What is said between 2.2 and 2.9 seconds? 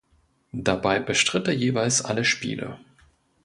Spiele.